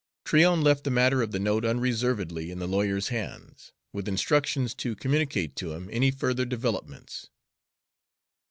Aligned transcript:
Tryon 0.25 0.63
left 0.63 0.83
the 0.83 0.89
matter 0.89 1.21
of 1.21 1.29
the 1.31 1.37
note 1.37 1.63
unreservedly 1.63 2.49
in 2.49 2.57
the 2.57 2.67
lawyer's 2.67 3.09
hands, 3.09 3.71
with 3.93 4.07
instructions 4.07 4.73
to 4.73 4.95
communicate 4.95 5.55
to 5.57 5.73
him 5.73 5.89
any 5.91 6.09
further 6.09 6.43
developments. 6.43 7.29